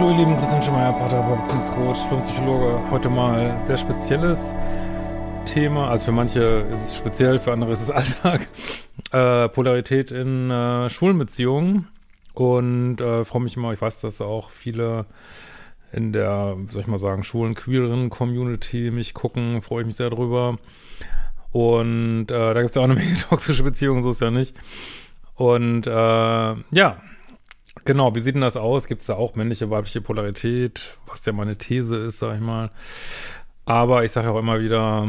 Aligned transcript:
hallo 0.00 0.12
ihr 0.12 0.16
Lieben, 0.16 0.38
Christian 0.38 0.62
Schemeier, 0.62 0.94
Paartherapeut, 0.94 1.40
Beziehungscoach, 1.40 2.22
Psychologe. 2.22 2.80
Heute 2.90 3.10
mal 3.10 3.38
ein 3.38 3.66
sehr 3.66 3.76
spezielles 3.76 4.50
Thema. 5.44 5.90
Also 5.90 6.06
für 6.06 6.12
manche 6.12 6.66
ist 6.72 6.82
es 6.82 6.96
speziell, 6.96 7.38
für 7.38 7.52
andere 7.52 7.72
ist 7.72 7.82
es 7.82 7.90
Alltag. 7.90 8.48
Äh, 9.12 9.50
Polarität 9.50 10.10
in 10.10 10.50
äh, 10.50 10.88
schwulen 10.88 11.18
Beziehungen. 11.18 11.88
Und 12.32 13.02
äh, 13.02 13.26
freue 13.26 13.42
mich 13.42 13.58
immer, 13.58 13.74
ich 13.74 13.82
weiß, 13.82 14.00
dass 14.00 14.22
auch 14.22 14.48
viele 14.48 15.04
in 15.92 16.14
der, 16.14 16.56
soll 16.70 16.80
ich 16.80 16.86
mal 16.86 16.96
sagen, 16.96 17.22
schwulen, 17.22 17.54
queeren 17.54 18.08
Community 18.08 18.90
mich 18.90 19.12
gucken, 19.12 19.60
freue 19.60 19.82
ich 19.82 19.86
mich 19.86 19.96
sehr 19.96 20.08
drüber. 20.08 20.56
Und 21.52 22.30
äh, 22.30 22.54
da 22.54 22.54
gibt 22.54 22.70
es 22.70 22.74
ja 22.74 22.80
auch 22.80 22.86
eine 22.86 22.94
Menge 22.98 23.16
toxische 23.16 23.64
Beziehungen, 23.64 24.02
so 24.02 24.12
ist 24.12 24.22
ja 24.22 24.30
nicht. 24.30 24.56
Und 25.34 25.86
äh, 25.86 25.90
ja, 25.90 27.02
Genau, 27.84 28.14
wie 28.14 28.20
sieht 28.20 28.34
denn 28.34 28.42
das 28.42 28.56
aus? 28.56 28.86
Gibt 28.86 29.00
es 29.00 29.06
da 29.06 29.14
auch 29.14 29.34
männliche, 29.34 29.70
weibliche 29.70 30.00
Polarität, 30.00 30.96
was 31.06 31.24
ja 31.24 31.32
meine 31.32 31.56
These 31.56 31.96
ist, 31.96 32.18
sag 32.18 32.34
ich 32.34 32.40
mal. 32.40 32.70
Aber 33.64 34.04
ich 34.04 34.12
sage 34.12 34.30
auch 34.30 34.38
immer 34.38 34.60
wieder, 34.60 35.08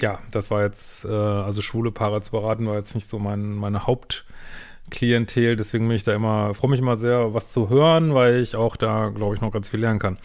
ja, 0.00 0.18
das 0.30 0.50
war 0.50 0.62
jetzt, 0.62 1.04
äh, 1.04 1.08
also 1.08 1.62
schwule 1.62 1.92
Paare 1.92 2.20
zu 2.20 2.32
beraten, 2.32 2.66
war 2.66 2.76
jetzt 2.76 2.94
nicht 2.94 3.06
so 3.06 3.18
mein, 3.18 3.54
meine 3.54 3.86
Hauptklientel, 3.86 5.56
deswegen 5.56 5.86
bin 5.86 5.96
ich 5.96 6.04
da 6.04 6.14
immer, 6.14 6.54
freue 6.54 6.72
mich 6.72 6.80
immer 6.80 6.96
sehr, 6.96 7.32
was 7.34 7.52
zu 7.52 7.70
hören, 7.70 8.14
weil 8.14 8.40
ich 8.40 8.56
auch 8.56 8.76
da, 8.76 9.10
glaube 9.14 9.34
ich, 9.34 9.40
noch 9.40 9.52
ganz 9.52 9.68
viel 9.68 9.80
lernen 9.80 10.00
kann. 10.00 10.18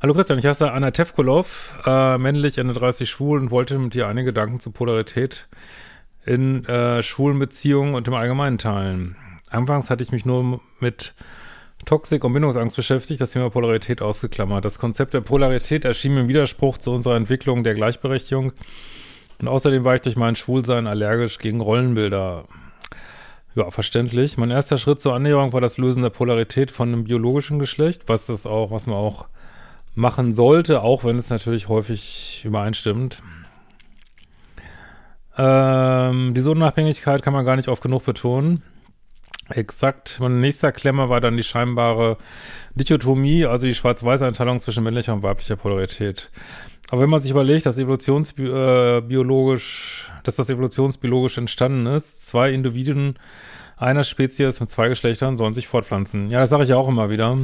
Hallo 0.00 0.14
Christian, 0.14 0.38
ich 0.38 0.46
heiße 0.46 0.70
Anna 0.70 0.92
Tevkolov, 0.92 1.76
äh, 1.84 2.16
männlich, 2.16 2.56
Ende 2.56 2.72
30 2.72 3.10
schwul 3.10 3.38
und 3.38 3.50
wollte 3.50 3.78
mit 3.78 3.92
dir 3.92 4.06
einige 4.08 4.26
Gedanken 4.26 4.60
zur 4.60 4.72
Polarität 4.72 5.46
in 6.24 6.64
äh, 6.66 7.02
schwulen 7.02 7.38
Beziehungen 7.38 7.94
und 7.94 8.08
im 8.08 8.14
Allgemeinen 8.14 8.58
teilen. 8.58 9.16
Anfangs 9.50 9.90
hatte 9.90 10.04
ich 10.04 10.12
mich 10.12 10.24
nur 10.24 10.60
mit 10.82 11.14
Toxik 11.86 12.24
und 12.24 12.32
Bindungsangst 12.32 12.76
beschäftigt, 12.76 13.20
das 13.20 13.32
Thema 13.32 13.50
Polarität 13.50 14.02
ausgeklammert. 14.02 14.64
Das 14.64 14.78
Konzept 14.78 15.14
der 15.14 15.22
Polarität 15.22 15.84
erschien 15.84 16.16
im 16.16 16.28
Widerspruch 16.28 16.78
zu 16.78 16.92
unserer 16.92 17.16
Entwicklung 17.16 17.62
der 17.62 17.74
Gleichberechtigung. 17.74 18.52
Und 19.40 19.48
außerdem 19.48 19.84
war 19.84 19.94
ich 19.94 20.02
durch 20.02 20.16
mein 20.16 20.36
Schwulsein 20.36 20.86
allergisch 20.86 21.38
gegen 21.38 21.60
Rollenbilder. 21.60 22.44
Ja, 23.54 23.70
verständlich. 23.70 24.36
Mein 24.36 24.50
erster 24.50 24.78
Schritt 24.78 25.00
zur 25.00 25.14
Annäherung 25.14 25.52
war 25.52 25.60
das 25.60 25.78
Lösen 25.78 26.02
der 26.02 26.10
Polarität 26.10 26.70
von 26.70 26.88
einem 26.88 27.04
biologischen 27.04 27.58
Geschlecht, 27.58 28.02
was 28.06 28.26
das 28.26 28.46
auch, 28.46 28.70
was 28.70 28.86
man 28.86 28.96
auch 28.96 29.26
machen 29.94 30.32
sollte, 30.32 30.82
auch 30.82 31.02
wenn 31.04 31.16
es 31.16 31.30
natürlich 31.30 31.68
häufig 31.68 32.42
übereinstimmt. 32.44 33.22
Ähm, 35.36 36.34
diese 36.34 36.50
Unabhängigkeit 36.50 37.22
kann 37.22 37.32
man 37.32 37.44
gar 37.44 37.56
nicht 37.56 37.68
oft 37.68 37.82
genug 37.82 38.04
betonen. 38.04 38.62
Exakt. 39.50 40.18
Mein 40.20 40.40
nächster 40.40 40.72
Klemmer 40.72 41.08
war 41.08 41.20
dann 41.20 41.36
die 41.36 41.42
scheinbare 41.42 42.16
Dichotomie, 42.74 43.44
also 43.44 43.66
die 43.66 43.74
Schwarz-Weiß-Einteilung 43.74 44.60
zwischen 44.60 44.84
männlicher 44.84 45.12
und 45.12 45.22
weiblicher 45.22 45.56
Polarität. 45.56 46.30
Aber 46.90 47.02
wenn 47.02 47.10
man 47.10 47.20
sich 47.20 47.30
überlegt, 47.30 47.66
dass 47.66 47.78
evolutionsbiologisch, 47.78 50.08
äh, 50.08 50.12
dass 50.24 50.36
das 50.36 50.50
evolutionsbiologisch 50.50 51.38
entstanden 51.38 51.86
ist, 51.86 52.26
zwei 52.26 52.52
Individuen 52.52 53.18
einer 53.76 54.04
Spezies 54.04 54.60
mit 54.60 54.70
zwei 54.70 54.88
Geschlechtern 54.88 55.36
sollen 55.36 55.54
sich 55.54 55.68
fortpflanzen. 55.68 56.30
Ja, 56.30 56.40
das 56.40 56.50
sage 56.50 56.64
ich 56.64 56.68
ja 56.68 56.76
auch 56.76 56.88
immer 56.88 57.10
wieder. 57.10 57.36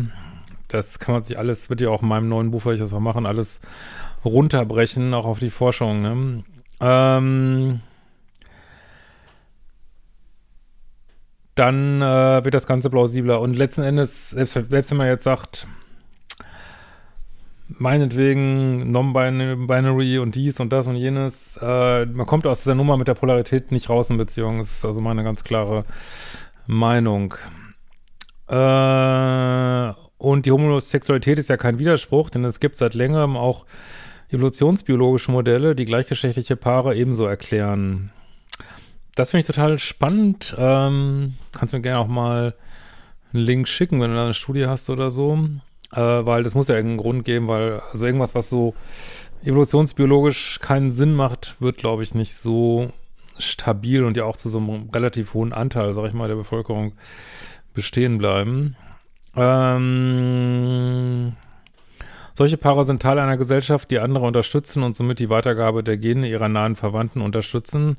Das 0.69 0.99
kann 0.99 1.15
man 1.15 1.22
sich 1.22 1.39
alles, 1.39 1.71
wird 1.71 1.81
ja 1.81 1.91
auch 1.91 2.03
in 2.03 2.09
meinem 2.09 2.28
neuen 2.28 2.50
Buch, 2.50 2.65
weil 2.65 2.75
ich 2.75 2.81
das 2.81 2.93
mal 2.93 3.00
machen, 3.00 3.25
alles 3.25 3.61
runterbrechen, 4.25 5.15
auch 5.15 5.27
auf 5.27 5.39
die 5.39 5.50
Forschung. 5.50 6.03
Ne? 6.03 6.43
Ähm, 6.81 7.81
dann 11.56 12.03
äh, 12.03 12.44
wird 12.44 12.55
das 12.55 12.67
Ganze 12.67 12.91
plausibler. 12.91 13.41
Und 13.41 13.56
letzten 13.56 13.83
Endes, 13.83 14.31
selbst, 14.31 14.53
selbst 14.55 14.91
wenn 14.91 14.99
man 14.99 15.09
jetzt 15.09 15.25
sagt, 15.25 15.67
meinetwegen 17.69 18.93
Non-Binary 18.93 20.19
und 20.19 20.34
dies 20.34 20.61
und 20.61 20.72
das 20.72 20.87
und 20.87 20.97
jenes, 20.97 21.59
äh, 21.61 22.06
man 22.06 22.27
kommt 22.27 22.47
aus 22.47 22.62
dieser 22.62 22.75
Nummer 22.75 22.97
mit 22.97 23.09
der 23.09 23.15
Polarität 23.15 23.72
nicht 23.72 23.89
raus 23.89 24.11
in 24.11 24.19
Beziehungen. 24.19 24.59
Das 24.59 24.71
ist 24.71 24.84
also 24.84 25.00
meine 25.00 25.25
ganz 25.25 25.45
klare 25.45 25.84
Meinung. 26.66 27.34
Äh, 28.49 29.93
und 30.19 30.47
die 30.47 30.53
Homosexualität 30.53 31.39
ist 31.39 31.49
ja 31.49 31.56
kein 31.56 31.78
Widerspruch, 31.78 32.31
denn 32.31 32.45
es 32.45 32.61
gibt 32.61 32.77
seit 32.77 32.95
längerem 32.95 33.37
auch 33.37 33.65
evolutionsbiologische 34.31 35.33
Modelle, 35.33 35.75
die 35.75 35.84
gleichgeschlechtliche 35.87 36.56
Paare 36.56 36.97
ebenso 36.97 37.27
erklären. 37.27 38.12
Das 39.16 39.31
finde 39.31 39.41
ich 39.41 39.47
total 39.47 39.78
spannend. 39.78 40.54
Ähm, 40.59 41.34
kannst 41.53 41.75
mir 41.75 41.81
gerne 41.81 41.99
auch 41.99 42.06
mal 42.06 42.54
einen 43.32 43.43
Link 43.43 43.66
schicken, 43.66 44.00
wenn 44.00 44.10
du 44.10 44.16
da 44.16 44.25
eine 44.25 44.34
Studie 44.34 44.66
hast 44.66 44.91
oder 44.91 45.10
so. 45.10 45.38
Äh, 45.93 46.00
weil 46.00 46.43
das 46.43 46.54
muss 46.54 46.69
ja 46.69 46.77
irgendeinen 46.77 46.99
Grund 46.99 47.25
geben, 47.25 47.49
weil 47.49 47.81
also 47.93 48.04
irgendwas, 48.04 48.34
was 48.34 48.50
so 48.50 48.75
evolutionsbiologisch 49.43 50.60
keinen 50.60 50.91
Sinn 50.91 51.15
macht, 51.15 51.56
wird, 51.60 51.78
glaube 51.78 52.03
ich, 52.03 52.15
nicht 52.15 52.34
so 52.34 52.93
stabil 53.38 54.04
und 54.04 54.19
ja 54.19 54.25
auch 54.25 54.37
zu 54.37 54.50
so 54.50 54.59
einem 54.59 54.91
relativ 54.91 55.33
hohen 55.33 55.54
Anteil, 55.54 55.94
sag 55.94 56.06
ich 56.06 56.12
mal, 56.12 56.28
der 56.28 56.37
Bevölkerung 56.37 56.93
bestehen 57.72 58.19
bleiben. 58.19 58.77
Ähm, 59.34 61.33
solche 62.34 62.59
Paare 62.59 62.84
sind 62.84 63.00
Teil 63.00 63.19
einer 63.19 63.38
Gesellschaft, 63.38 63.91
die 63.91 63.98
andere 63.98 64.27
unterstützen 64.27 64.83
und 64.83 64.94
somit 64.94 65.21
die 65.21 65.31
Weitergabe 65.31 65.83
der 65.83 65.97
Gene 65.97 66.28
ihrer 66.28 66.50
nahen 66.50 66.77
Verwandten 66.77 67.22
unterstützen 67.22 67.97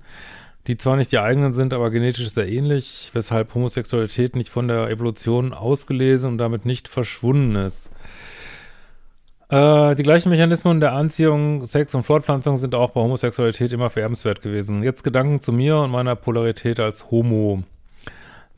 die 0.67 0.77
zwar 0.77 0.97
nicht 0.97 1.11
die 1.11 1.19
eigenen 1.19 1.53
sind, 1.53 1.73
aber 1.73 1.89
genetisch 1.89 2.29
sehr 2.29 2.49
ähnlich, 2.49 3.09
weshalb 3.13 3.55
Homosexualität 3.55 4.35
nicht 4.35 4.49
von 4.49 4.67
der 4.67 4.89
Evolution 4.89 5.53
ausgelesen 5.53 6.31
und 6.31 6.37
damit 6.37 6.65
nicht 6.65 6.89
verschwunden 6.89 7.55
ist. 7.55 7.89
Äh, 9.49 9.95
die 9.95 10.03
gleichen 10.03 10.29
Mechanismen 10.29 10.81
der 10.81 10.91
Anziehung, 10.91 11.65
Sex 11.65 11.95
und 11.95 12.03
Fortpflanzung 12.03 12.57
sind 12.57 12.75
auch 12.75 12.91
bei 12.91 12.99
Homosexualität 12.99 13.71
immer 13.71 13.89
vererbenswert 13.89 14.41
gewesen. 14.41 14.83
Jetzt 14.83 15.03
Gedanken 15.03 15.39
zu 15.39 15.53
mir 15.53 15.77
und 15.77 15.91
meiner 15.91 16.15
Polarität 16.15 16.81
als 16.81 17.09
Homo. 17.11 17.63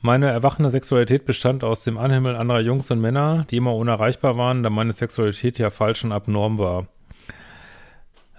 Meine 0.02 0.28
erwachende 0.28 0.72
Sexualität 0.72 1.26
bestand 1.26 1.64
aus 1.64 1.84
dem 1.84 1.97
Anhimmel 1.97 2.36
anderer 2.36 2.62
Jungs 2.62 2.90
und 2.90 3.02
Männer, 3.02 3.46
die 3.52 3.58
immer 3.58 3.76
unerreichbar 3.76 4.38
waren, 4.38 4.64
da 4.64 4.70
meine 4.70 4.94
Sexualität 4.94 5.59
ja 5.59 5.70
falsch 5.70 6.03
und 6.03 6.12
abnorm 6.12 6.58
war. 6.58 6.88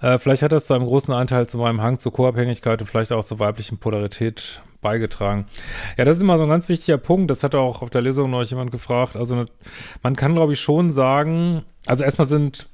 Äh, 0.01 0.17
vielleicht 0.17 0.41
hat 0.41 0.51
das 0.51 0.65
zu 0.67 0.73
einem 0.73 0.85
großen 0.85 1.13
Anteil 1.13 1.47
zu 1.47 1.57
meinem 1.57 1.81
Hang 1.81 1.99
zur 1.99 2.11
Co-Abhängigkeit 2.11 2.81
und 2.81 2.87
vielleicht 2.87 3.11
auch 3.11 3.23
zur 3.23 3.39
weiblichen 3.39 3.77
Polarität 3.77 4.61
beigetragen. 4.81 5.45
Ja, 5.97 6.05
das 6.05 6.17
ist 6.17 6.23
immer 6.23 6.37
so 6.37 6.43
ein 6.43 6.49
ganz 6.49 6.67
wichtiger 6.67 6.97
Punkt. 6.97 7.29
Das 7.29 7.43
hat 7.43 7.55
auch 7.55 7.81
auf 7.81 7.89
der 7.89 8.01
Lesung 8.01 8.31
noch 8.31 8.43
jemand 8.43 8.71
gefragt. 8.71 9.15
Also 9.15 9.45
man 10.01 10.15
kann, 10.15 10.33
glaube 10.33 10.53
ich, 10.53 10.59
schon 10.59 10.91
sagen, 10.91 11.63
also 11.85 12.03
erstmal 12.03 12.27
sind 12.27 12.67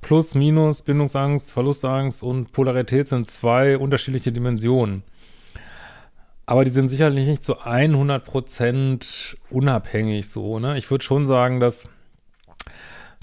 Plus, 0.00 0.34
Minus, 0.34 0.82
Bindungsangst, 0.82 1.50
Verlustangst 1.52 2.22
und 2.22 2.52
Polarität 2.52 3.08
sind 3.08 3.28
zwei 3.28 3.76
unterschiedliche 3.76 4.30
Dimensionen. 4.30 5.02
Aber 6.46 6.64
die 6.64 6.70
sind 6.70 6.88
sicherlich 6.88 7.26
nicht 7.26 7.42
zu 7.42 7.58
100% 7.60 9.36
unabhängig 9.50 10.30
so, 10.30 10.58
ne? 10.58 10.78
Ich 10.78 10.90
würde 10.90 11.04
schon 11.04 11.26
sagen, 11.26 11.60
dass 11.60 11.88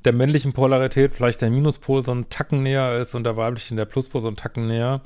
der 0.06 0.14
männlichen 0.14 0.54
Polarität 0.54 1.14
vielleicht 1.16 1.42
der 1.42 1.50
Minuspol 1.50 2.04
so 2.06 2.12
ein 2.12 2.30
Tacken 2.30 2.64
näher 2.64 3.00
ist 3.00 3.16
und 3.16 3.24
der 3.24 3.38
weiblichen 3.38 3.78
der 3.78 3.86
Pluspol 3.86 4.22
so 4.22 4.28
ein 4.28 4.36
Tacken 4.36 4.68
näher. 4.68 5.02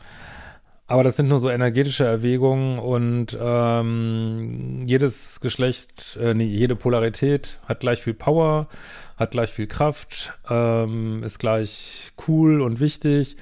Aber 0.87 1.03
das 1.03 1.17
sind 1.17 1.27
nur 1.27 1.37
so 1.37 1.51
energetische 1.51 2.03
Erwägungen 2.03 2.79
und 2.79 3.37
ähm, 3.39 4.83
jedes 4.87 5.39
Geschlecht, 5.39 6.17
äh, 6.19 6.33
nee, 6.33 6.45
jede 6.45 6.75
Polarität 6.75 7.59
hat 7.67 7.79
gleich 7.79 8.01
viel 8.01 8.15
Power, 8.15 8.67
hat 9.15 9.29
gleich 9.29 9.51
viel 9.51 9.67
Kraft, 9.67 10.33
ähm, 10.49 11.21
ist 11.23 11.37
gleich 11.37 12.11
cool 12.27 12.61
und 12.61 12.79
wichtig. 12.79 13.37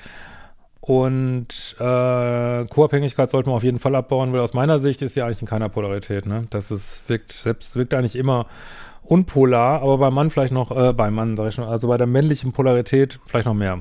Und 0.81 1.75
äh, 1.79 2.65
Co-Abhängigkeit 2.65 3.29
sollte 3.29 3.49
man 3.49 3.57
auf 3.57 3.63
jeden 3.63 3.79
Fall 3.79 3.95
abbauen, 3.95 4.33
weil 4.33 4.41
aus 4.41 4.53
meiner 4.53 4.77
Sicht 4.79 5.01
ist 5.01 5.13
sie 5.13 5.21
eigentlich 5.21 5.41
in 5.41 5.47
keiner 5.47 5.69
Polarität. 5.69 6.25
Ne? 6.25 6.47
Das 6.49 6.69
ist, 6.69 7.07
wirkt, 7.07 7.31
selbst 7.31 7.77
wirkt 7.77 7.93
eigentlich 7.93 8.15
immer 8.17 8.47
unpolar, 9.07 9.81
aber 9.81 9.97
beim 9.97 10.13
Mann 10.13 10.29
vielleicht 10.29 10.53
noch, 10.53 10.71
äh, 10.71 10.93
beim 10.93 11.15
Mann, 11.15 11.37
sag 11.37 11.47
ich 11.47 11.55
schon, 11.55 11.63
also 11.63 11.87
bei 11.87 11.97
der 11.97 12.07
männlichen 12.07 12.51
Polarität 12.51 13.19
vielleicht 13.25 13.45
noch 13.45 13.53
mehr. 13.53 13.79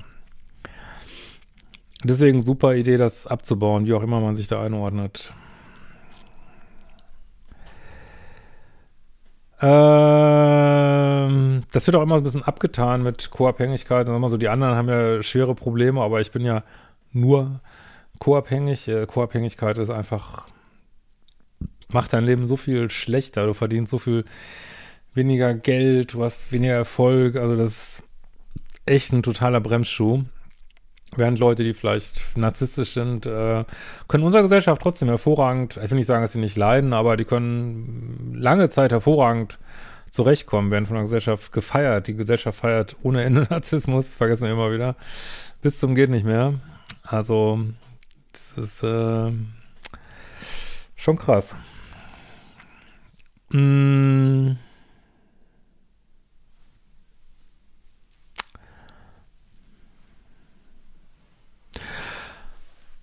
Deswegen 2.05 2.41
super 2.41 2.75
Idee, 2.75 2.97
das 2.97 3.27
abzubauen, 3.27 3.87
wie 3.87 3.95
auch 3.95 4.03
immer 4.03 4.21
man 4.21 4.37
sich 4.37 4.47
da 4.47 4.63
einordnet. 4.63 5.33
Ähm, 9.61 9.73
das 11.73 11.87
wird 11.87 11.97
auch 11.97 12.03
immer 12.03 12.17
ein 12.17 12.23
bisschen 12.23 12.43
abgetan 12.45 13.03
mit 13.03 13.31
Co-Abhängigkeit. 13.31 14.07
Immer 14.09 14.29
so, 14.29 14.37
die 14.37 14.51
anderen 14.51 14.77
haben 14.77 14.89
ja 14.89 15.23
schwere 15.23 15.55
Probleme, 15.55 16.03
aber 16.03 16.21
ich 16.21 16.31
bin 16.31 16.45
ja 16.45 16.63
nur 17.13 17.61
co-abhängig. 18.19 18.87
Äh, 18.89 19.07
Co-Abhängigkeit 19.07 19.79
ist 19.79 19.91
einfach, 19.91 20.47
macht 21.89 22.13
dein 22.13 22.25
Leben 22.25 22.45
so 22.45 22.57
viel 22.57 22.91
schlechter. 22.91 23.47
Du 23.47 23.55
verdienst 23.55 23.91
so 23.91 23.99
viel 23.99 24.25
weniger 25.17 25.55
Geld, 25.55 26.15
du 26.15 26.23
hast 26.23 26.53
weniger 26.53 26.75
Erfolg. 26.75 27.37
Also 27.37 27.57
das 27.57 27.71
ist 27.71 28.03
echt 28.85 29.13
ein 29.13 29.23
totaler 29.23 29.61
Bremsschuh. 29.61 30.23
Während 31.17 31.39
Leute, 31.39 31.65
die 31.65 31.73
vielleicht 31.73 32.37
narzisstisch 32.37 32.93
sind, 32.93 33.27
äh, 33.27 33.65
können 34.07 34.25
unserer 34.25 34.43
Gesellschaft 34.43 34.83
trotzdem 34.83 35.09
hervorragend, 35.09 35.79
ich 35.83 35.91
will 35.91 35.97
nicht 35.97 36.07
sagen, 36.07 36.23
dass 36.23 36.33
sie 36.33 36.39
nicht 36.39 36.57
leiden, 36.57 36.93
aber 36.93 37.17
die 37.17 37.25
können 37.25 38.35
lange 38.35 38.69
Zeit 38.69 38.93
hervorragend 38.93 39.59
zurechtkommen, 40.11 40.71
werden 40.71 40.87
von 40.87 40.97
der 40.97 41.05
Gesellschaft 41.05 41.53
gefeiert. 41.53 42.09
Die 42.09 42.17
Gesellschaft 42.17 42.59
feiert 42.59 42.97
ohne 43.03 43.23
Ende 43.25 43.43
Narzissmus, 43.51 44.15
vergessen 44.15 44.45
wir 44.45 44.53
immer 44.53 44.73
wieder, 44.73 44.97
bis 45.63 45.79
zum 45.79 45.95
geht 45.95 46.11
nicht 46.11 46.27
mehr. 46.27 46.55
Also, 47.03 47.61
das 48.33 48.59
ist 48.59 48.83
äh, 48.83 49.33
schon 50.97 51.17
krass. 51.17 51.57
Mmh. 53.51 54.57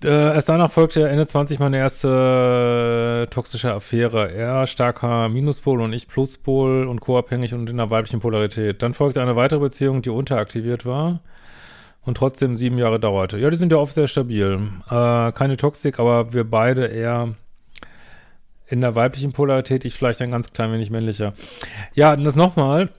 Äh, 0.03 0.33
erst 0.33 0.49
danach 0.49 0.71
folgte 0.71 1.07
Ende 1.07 1.25
20 1.25 1.59
meine 1.59 1.77
erste 1.77 3.23
äh, 3.23 3.33
toxische 3.33 3.73
Affäre. 3.73 4.31
Er 4.31 4.67
starker 4.67 5.29
Minuspol 5.29 5.81
und 5.81 5.93
ich 5.93 6.07
Pluspol 6.07 6.87
und 6.87 6.99
co-abhängig 6.99 7.53
und 7.53 7.69
in 7.69 7.79
einer 7.79 7.89
weiblichen 7.89 8.19
Polarität. 8.19 8.81
Dann 8.81 8.93
folgte 8.93 9.21
eine 9.21 9.35
weitere 9.35 9.59
Beziehung, 9.59 10.01
die 10.01 10.09
unteraktiviert 10.09 10.85
war 10.85 11.21
und 12.05 12.17
trotzdem 12.17 12.55
sieben 12.55 12.77
Jahre 12.77 12.99
dauerte. 12.99 13.37
Ja, 13.37 13.49
die 13.49 13.57
sind 13.57 13.71
ja 13.71 13.77
oft 13.77 13.93
sehr 13.93 14.07
stabil. 14.07 14.59
Äh, 14.89 15.31
keine 15.31 15.57
Toxik, 15.57 15.99
aber 15.99 16.33
wir 16.33 16.43
beide 16.43 16.85
eher 16.85 17.35
in 18.67 18.81
der 18.81 18.95
weiblichen 18.95 19.33
Polarität, 19.33 19.85
ich 19.85 19.93
vielleicht 19.93 20.21
ein 20.21 20.31
ganz 20.31 20.51
klein 20.51 20.71
wenig 20.71 20.89
männlicher. 20.89 21.33
Ja, 21.93 22.13
und 22.13 22.23
das 22.23 22.35
nochmal. 22.35 22.89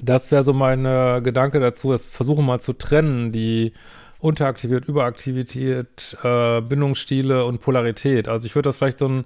Das 0.00 0.30
wäre 0.30 0.44
so 0.44 0.52
mein 0.52 0.86
äh, 0.86 1.20
Gedanke 1.20 1.58
dazu, 1.58 1.90
das 1.90 2.08
versuchen 2.08 2.46
mal 2.46 2.60
zu 2.60 2.74
trennen, 2.74 3.32
die 3.32 3.72
unteraktiviert, 4.20 4.86
überaktiviert, 4.86 6.16
äh, 6.22 6.60
Bindungsstile 6.60 7.44
und 7.44 7.60
Polarität. 7.60 8.28
Also 8.28 8.46
ich 8.46 8.54
würde 8.54 8.68
das 8.68 8.76
vielleicht 8.76 8.98
so 8.98 9.08
ein, 9.08 9.24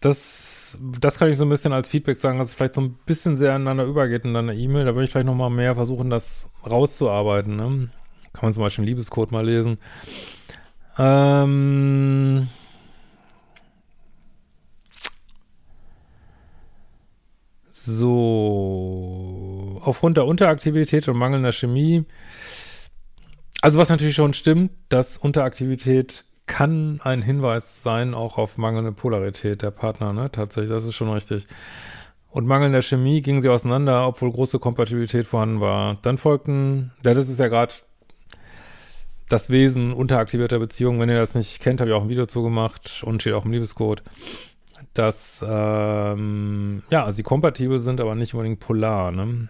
das, 0.00 0.78
das 1.00 1.18
kann 1.18 1.30
ich 1.30 1.38
so 1.38 1.44
ein 1.44 1.50
bisschen 1.50 1.72
als 1.72 1.88
Feedback 1.88 2.18
sagen, 2.18 2.38
dass 2.38 2.48
es 2.48 2.54
vielleicht 2.54 2.74
so 2.74 2.82
ein 2.82 2.98
bisschen 3.06 3.36
sehr 3.36 3.54
aneinander 3.54 3.84
übergeht 3.84 4.24
in 4.24 4.34
deiner 4.34 4.52
E-Mail. 4.52 4.84
Da 4.84 4.94
würde 4.94 5.04
ich 5.04 5.10
vielleicht 5.10 5.26
nochmal 5.26 5.50
mehr 5.50 5.74
versuchen, 5.74 6.10
das 6.10 6.50
rauszuarbeiten. 6.68 7.56
Ne? 7.56 7.88
Kann 8.32 8.42
man 8.42 8.52
zum 8.52 8.62
Beispiel 8.62 8.82
einen 8.82 8.88
Liebescode 8.88 9.32
mal 9.32 9.44
lesen. 9.44 9.78
Ähm, 10.98 12.48
so, 17.70 19.80
aufgrund 19.82 20.18
der 20.18 20.26
Unteraktivität 20.26 21.08
und 21.08 21.16
mangelnder 21.16 21.52
Chemie 21.52 22.04
also 23.60 23.78
was 23.78 23.88
natürlich 23.88 24.14
schon 24.14 24.34
stimmt, 24.34 24.72
dass 24.88 25.16
Unteraktivität 25.16 26.24
kann 26.46 27.00
ein 27.04 27.22
Hinweis 27.22 27.82
sein, 27.82 28.12
auch 28.12 28.36
auf 28.36 28.58
mangelnde 28.58 28.92
Polarität 28.92 29.62
der 29.62 29.70
Partner, 29.70 30.12
ne? 30.12 30.30
Tatsächlich, 30.32 30.70
das 30.70 30.84
ist 30.84 30.96
schon 30.96 31.10
richtig. 31.10 31.46
Und 32.30 32.46
mangelnder 32.46 32.82
Chemie 32.82 33.22
gingen 33.22 33.42
sie 33.42 33.48
auseinander, 33.48 34.06
obwohl 34.06 34.32
große 34.32 34.58
Kompatibilität 34.58 35.26
vorhanden 35.26 35.60
war. 35.60 35.98
Dann 36.02 36.18
folgten, 36.18 36.92
ja, 37.04 37.14
das 37.14 37.28
ist 37.28 37.40
ja 37.40 37.48
gerade 37.48 37.74
das 39.28 39.50
Wesen 39.50 39.92
unteraktivierter 39.92 40.58
Beziehungen. 40.58 41.00
Wenn 41.00 41.08
ihr 41.08 41.18
das 41.18 41.34
nicht 41.34 41.60
kennt, 41.60 41.80
habe 41.80 41.90
ich 41.90 41.96
auch 41.96 42.02
ein 42.02 42.08
Video 42.08 42.26
zugemacht 42.26 43.02
und 43.04 43.20
steht 43.20 43.34
auch 43.34 43.44
im 43.44 43.52
Liebescode, 43.52 44.02
dass, 44.94 45.44
ähm, 45.48 46.82
ja, 46.90 47.10
sie 47.12 47.22
kompatibel 47.22 47.78
sind, 47.78 48.00
aber 48.00 48.14
nicht 48.14 48.34
unbedingt 48.34 48.60
polar, 48.60 49.12
ne? 49.12 49.48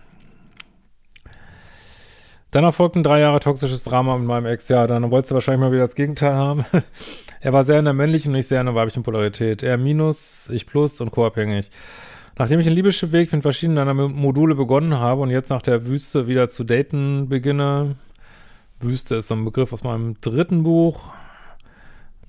Dann 2.51 2.65
erfolgten 2.65 3.05
drei 3.05 3.21
Jahre 3.21 3.41
toxisches 3.41 3.85
Drama 3.85 4.17
mit 4.19 4.27
meinem 4.27 4.47
Ex. 4.47 4.69
Ja, 4.69 4.87
dann 4.87 5.11
wolltest 5.11 5.31
du 5.31 5.35
wahrscheinlich 5.35 5.61
mal 5.61 5.73
wieder 5.73 5.83
das 5.83 5.95
Gegenteil 5.95 6.35
haben. 6.35 6.65
er 7.41 7.53
war 7.53 7.65
sehr 7.65 7.79
in 7.79 7.85
der 7.85 7.95
männlichen 7.95 8.33
und 8.33 8.39
ich 8.39 8.49
sehr 8.49 8.61
in 8.61 8.67
der 8.67 8.75
weiblichen 8.75 9.03
Polarität. 9.03 9.63
Er 9.63 9.79
minus, 9.79 10.49
ich 10.53 10.67
plus 10.67 11.01
und 11.01 11.13
co-abhängig. 11.13 11.71
Nachdem 12.37 12.59
ich 12.59 12.67
den 12.67 12.75
Liebesweg 12.75 13.33
mit 13.33 13.43
verschiedenen 13.43 14.13
Module 14.13 14.55
begonnen 14.55 14.99
habe 14.99 15.21
und 15.21 15.31
jetzt 15.31 15.51
nach 15.51 15.63
der 15.63 15.87
Wüste 15.87 16.27
wieder 16.27 16.49
zu 16.49 16.65
daten 16.65 17.29
beginne, 17.29 17.97
Wüste 18.81 19.17
ist 19.17 19.29
so 19.29 19.35
ein 19.35 19.45
Begriff 19.45 19.73
aus 19.73 19.85
meinem 19.85 20.21
dritten 20.21 20.63
Buch, 20.63 21.13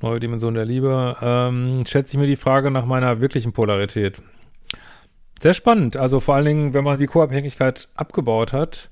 Neue 0.01 0.19
Dimension 0.19 0.55
der 0.55 0.65
Liebe, 0.65 1.15
ähm, 1.21 1.83
schätze 1.85 2.15
ich 2.15 2.19
mir 2.19 2.25
die 2.25 2.35
Frage 2.35 2.71
nach 2.71 2.85
meiner 2.85 3.21
wirklichen 3.21 3.53
Polarität. 3.53 4.19
Sehr 5.39 5.53
spannend. 5.53 5.95
Also 5.95 6.19
vor 6.19 6.35
allen 6.35 6.45
Dingen, 6.45 6.73
wenn 6.73 6.83
man 6.83 6.97
die 6.97 7.05
Co-Abhängigkeit 7.05 7.87
abgebaut 7.95 8.51
hat, 8.51 8.89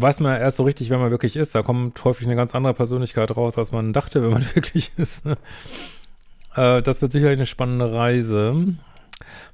weiß 0.00 0.20
man 0.20 0.40
erst 0.40 0.58
so 0.58 0.64
richtig, 0.64 0.90
wer 0.90 0.98
man 0.98 1.10
wirklich 1.10 1.36
ist. 1.36 1.54
Da 1.54 1.62
kommt 1.62 2.04
häufig 2.04 2.26
eine 2.26 2.36
ganz 2.36 2.54
andere 2.54 2.74
Persönlichkeit 2.74 3.36
raus, 3.36 3.56
als 3.56 3.72
man 3.72 3.92
dachte, 3.92 4.22
wenn 4.22 4.30
man 4.30 4.44
wirklich 4.54 4.92
ist. 4.96 5.24
Ne? 5.24 5.36
Das 6.54 7.02
wird 7.02 7.12
sicherlich 7.12 7.38
eine 7.38 7.46
spannende 7.46 7.92
Reise. 7.92 8.76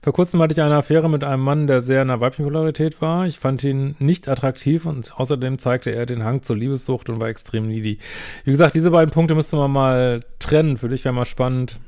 Vor 0.03 0.13
kurzem 0.13 0.43
hatte 0.43 0.53
ich 0.53 0.61
eine 0.61 0.77
Affäre 0.77 1.09
mit 1.09 1.23
einem 1.23 1.43
Mann, 1.43 1.67
der 1.67 1.81
sehr 1.81 2.03
in 2.03 2.09
der 2.09 2.21
weiblichen 2.21 2.45
Polarität 2.45 3.01
war. 3.01 3.27
Ich 3.27 3.39
fand 3.39 3.63
ihn 3.63 3.95
nicht 4.01 4.29
attraktiv 4.29 4.87
und 4.87 5.13
außerdem 5.17 5.59
zeigte 5.59 5.91
er 5.91 6.07
den 6.07 6.25
Hang 6.25 6.43
zur 6.43 6.57
Liebessucht 6.57 7.09
und 7.09 7.21
war 7.21 7.29
extrem 7.29 7.69
needy. 7.69 7.99
Wie 8.45 8.51
gesagt, 8.51 8.75
diese 8.75 8.91
beiden 8.91 9.13
Punkte 9.13 9.35
müsste 9.35 9.57
man 9.57 9.71
mal 9.71 10.25
trennen. 10.41 10.77
Für 10.77 10.89
dich 10.89 11.05
wäre 11.05 11.15
mal 11.15 11.25
spannend, 11.25 11.79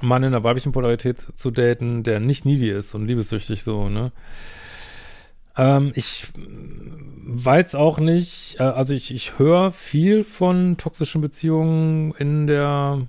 einen 0.00 0.08
Mann 0.08 0.22
in 0.22 0.32
der 0.32 0.44
weiblichen 0.44 0.72
Polarität 0.72 1.20
zu 1.34 1.50
daten, 1.50 2.04
der 2.04 2.20
nicht 2.20 2.44
needy 2.44 2.70
ist 2.70 2.94
und 2.94 3.06
liebessüchtig 3.06 3.62
so, 3.64 3.88
ne? 3.88 4.12
Ähm, 5.56 5.92
ich 5.94 6.28
weiß 7.24 7.74
auch 7.74 7.98
nicht, 7.98 8.56
äh, 8.58 8.64
also 8.64 8.94
ich, 8.94 9.12
ich 9.12 9.38
höre 9.38 9.72
viel 9.72 10.24
von 10.24 10.76
toxischen 10.76 11.20
Beziehungen 11.20 12.12
in 12.14 12.46
der 12.46 13.06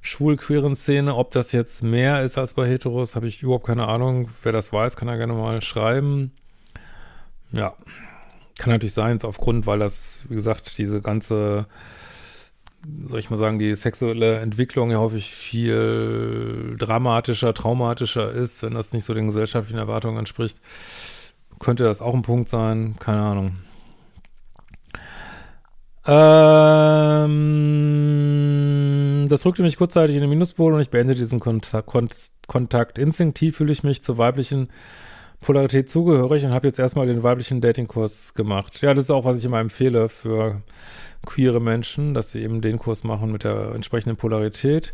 schwul-queeren 0.00 0.76
Szene. 0.76 1.14
Ob 1.16 1.30
das 1.32 1.52
jetzt 1.52 1.82
mehr 1.82 2.22
ist 2.22 2.38
als 2.38 2.54
bei 2.54 2.68
Heteros, 2.68 3.16
habe 3.16 3.26
ich 3.26 3.42
überhaupt 3.42 3.66
keine 3.66 3.88
Ahnung. 3.88 4.28
Wer 4.42 4.52
das 4.52 4.72
weiß, 4.72 4.96
kann 4.96 5.08
er 5.08 5.16
gerne 5.16 5.32
mal 5.32 5.62
schreiben. 5.62 6.32
Ja, 7.50 7.74
kann 8.58 8.72
natürlich 8.72 8.94
sein, 8.94 9.18
aufgrund, 9.22 9.66
weil 9.66 9.78
das, 9.78 10.24
wie 10.28 10.34
gesagt, 10.34 10.78
diese 10.78 11.00
ganze, 11.00 11.66
soll 13.08 13.18
ich 13.18 13.30
mal 13.30 13.36
sagen, 13.36 13.58
die 13.58 13.74
sexuelle 13.74 14.38
Entwicklung 14.38 14.90
ja 14.90 14.98
häufig 14.98 15.32
viel 15.32 16.76
dramatischer, 16.78 17.54
traumatischer 17.54 18.30
ist, 18.30 18.62
wenn 18.62 18.74
das 18.74 18.92
nicht 18.92 19.04
so 19.04 19.14
den 19.14 19.26
gesellschaftlichen 19.26 19.78
Erwartungen 19.78 20.18
entspricht 20.18 20.58
könnte 21.64 21.82
das 21.84 22.00
auch 22.02 22.14
ein 22.14 22.22
Punkt 22.22 22.48
sein, 22.48 22.94
keine 23.00 23.22
Ahnung. 23.22 23.56
Ähm, 26.06 27.36
das 29.30 29.46
rückte 29.46 29.62
mich 29.62 29.78
kurzzeitig 29.78 30.14
in 30.14 30.20
den 30.20 30.28
Minuspol 30.28 30.74
und 30.74 30.80
ich 30.80 30.90
beende 30.90 31.14
diesen 31.14 31.40
Kontakt, 31.40 31.88
Kontakt. 32.46 32.98
Instinktiv 32.98 33.56
fühle 33.56 33.72
ich 33.72 33.82
mich 33.82 34.02
zur 34.02 34.18
weiblichen 34.18 34.68
Polarität 35.44 35.88
zugehörig 35.88 36.44
und 36.44 36.52
habe 36.52 36.66
jetzt 36.66 36.78
erstmal 36.78 37.06
den 37.06 37.22
weiblichen 37.22 37.60
Datingkurs 37.60 38.34
gemacht. 38.34 38.80
Ja, 38.82 38.94
das 38.94 39.04
ist 39.04 39.10
auch, 39.10 39.24
was 39.24 39.38
ich 39.38 39.44
immer 39.44 39.60
empfehle 39.60 40.08
für 40.08 40.62
queere 41.24 41.60
Menschen, 41.60 42.14
dass 42.14 42.32
sie 42.32 42.42
eben 42.42 42.60
den 42.60 42.78
Kurs 42.78 43.04
machen 43.04 43.32
mit 43.32 43.44
der 43.44 43.72
entsprechenden 43.74 44.16
Polarität. 44.16 44.92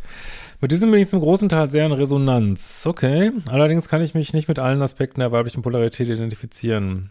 Mit 0.60 0.72
diesem 0.72 0.90
bin 0.90 1.00
ich 1.00 1.08
zum 1.08 1.20
großen 1.20 1.48
Teil 1.48 1.68
sehr 1.68 1.86
in 1.86 1.92
Resonanz. 1.92 2.84
Okay. 2.86 3.32
Allerdings 3.48 3.88
kann 3.88 4.02
ich 4.02 4.14
mich 4.14 4.32
nicht 4.32 4.48
mit 4.48 4.58
allen 4.58 4.82
Aspekten 4.82 5.20
der 5.20 5.32
weiblichen 5.32 5.62
Polarität 5.62 6.08
identifizieren. 6.08 7.10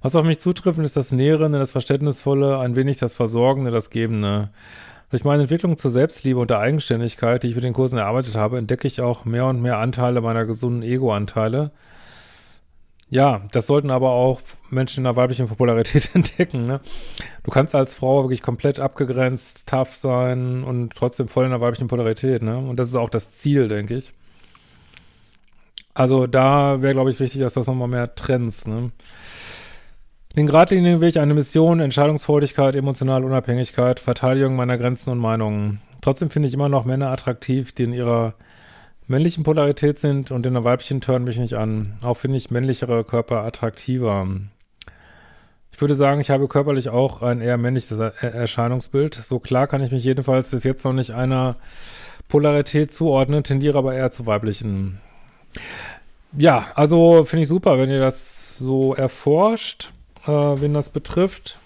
Was 0.00 0.16
auf 0.16 0.24
mich 0.24 0.38
zutrifft, 0.38 0.78
ist 0.80 0.96
das 0.96 1.12
Nährende, 1.12 1.58
das 1.58 1.72
Verständnisvolle, 1.72 2.58
ein 2.58 2.76
wenig 2.76 2.98
das 2.98 3.16
Versorgende, 3.16 3.70
das 3.70 3.88
Gebende. 3.90 4.50
Durch 5.10 5.24
meine 5.24 5.44
Entwicklung 5.44 5.78
zur 5.78 5.90
Selbstliebe 5.90 6.40
und 6.40 6.50
der 6.50 6.58
Eigenständigkeit, 6.58 7.42
die 7.42 7.48
ich 7.48 7.54
mit 7.54 7.64
den 7.64 7.72
Kursen 7.72 7.98
erarbeitet 7.98 8.34
habe, 8.34 8.58
entdecke 8.58 8.86
ich 8.86 9.00
auch 9.00 9.24
mehr 9.24 9.46
und 9.46 9.62
mehr 9.62 9.78
Anteile 9.78 10.20
meiner 10.20 10.44
gesunden 10.44 10.82
Ego-Anteile, 10.82 11.70
ja, 13.08 13.42
das 13.52 13.66
sollten 13.66 13.90
aber 13.90 14.10
auch 14.10 14.40
Menschen 14.70 15.00
in 15.00 15.04
der 15.04 15.16
weiblichen 15.16 15.46
Popularität 15.46 16.10
entdecken. 16.14 16.66
Ne? 16.66 16.80
Du 17.42 17.50
kannst 17.50 17.74
als 17.74 17.94
Frau 17.94 18.24
wirklich 18.24 18.42
komplett 18.42 18.80
abgegrenzt, 18.80 19.68
tough 19.68 19.94
sein 19.94 20.64
und 20.64 20.94
trotzdem 20.94 21.28
voll 21.28 21.44
in 21.44 21.50
der 21.50 21.60
weiblichen 21.60 21.88
Polarität. 21.88 22.42
Ne? 22.42 22.56
Und 22.58 22.76
das 22.76 22.88
ist 22.88 22.96
auch 22.96 23.10
das 23.10 23.32
Ziel, 23.32 23.68
denke 23.68 23.96
ich. 23.96 24.12
Also 25.94 26.26
da 26.26 26.82
wäre, 26.82 26.94
glaube 26.94 27.10
ich, 27.10 27.20
wichtig, 27.20 27.40
dass 27.40 27.54
das 27.54 27.68
nochmal 27.68 27.88
mehr 27.88 28.14
Trends, 28.14 28.66
ne? 28.66 28.90
Den 30.34 30.48
geradlinigen 30.48 31.00
Weg, 31.00 31.16
eine 31.16 31.32
Mission, 31.32 31.78
Entscheidungsfreudigkeit, 31.78 32.74
emotionale 32.74 33.24
Unabhängigkeit, 33.24 34.00
Verteidigung 34.00 34.56
meiner 34.56 34.76
Grenzen 34.76 35.10
und 35.10 35.18
Meinungen. 35.18 35.80
Trotzdem 36.00 36.28
finde 36.28 36.48
ich 36.48 36.54
immer 36.54 36.68
noch 36.68 36.84
Männer 36.84 37.10
attraktiv, 37.10 37.72
die 37.72 37.84
in 37.84 37.92
ihrer 37.92 38.34
männlichen 39.06 39.44
Polarität 39.44 39.98
sind 39.98 40.30
und 40.30 40.46
in 40.46 40.54
der 40.54 40.64
weiblichen 40.64 41.00
tören 41.00 41.24
mich 41.24 41.38
nicht 41.38 41.54
an. 41.54 41.94
Auch 42.02 42.14
finde 42.14 42.36
ich 42.36 42.50
männlichere 42.50 43.04
Körper 43.04 43.44
attraktiver. 43.44 44.26
Ich 45.72 45.80
würde 45.80 45.94
sagen, 45.94 46.20
ich 46.20 46.30
habe 46.30 46.48
körperlich 46.48 46.88
auch 46.88 47.22
ein 47.22 47.40
eher 47.40 47.58
männliches 47.58 47.98
Erscheinungsbild. 47.98 49.14
So 49.16 49.40
klar 49.40 49.66
kann 49.66 49.82
ich 49.82 49.90
mich 49.90 50.04
jedenfalls 50.04 50.50
bis 50.50 50.64
jetzt 50.64 50.84
noch 50.84 50.92
nicht 50.92 51.10
einer 51.10 51.56
Polarität 52.28 52.94
zuordnen, 52.94 53.44
tendiere 53.44 53.78
aber 53.78 53.94
eher 53.94 54.10
zu 54.10 54.26
weiblichen. 54.26 55.00
Ja, 56.36 56.68
also 56.74 57.24
finde 57.24 57.42
ich 57.42 57.48
super, 57.48 57.78
wenn 57.78 57.90
ihr 57.90 58.00
das 58.00 58.56
so 58.56 58.94
erforscht 58.94 59.90
äh, 60.26 60.30
wen 60.30 60.74
das 60.74 60.90
betrifft. 60.90 61.58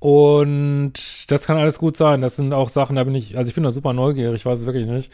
Und 0.00 0.92
das 1.30 1.44
kann 1.44 1.58
alles 1.58 1.78
gut 1.78 1.96
sein. 1.96 2.20
Das 2.20 2.36
sind 2.36 2.52
auch 2.52 2.68
Sachen, 2.68 2.96
da 2.96 3.04
bin 3.04 3.14
ich, 3.14 3.36
also 3.36 3.48
ich 3.48 3.54
bin 3.54 3.64
da 3.64 3.70
super 3.72 3.92
neugierig, 3.92 4.36
ich 4.36 4.46
weiß 4.46 4.60
es 4.60 4.66
wirklich 4.66 4.86
nicht. 4.86 5.12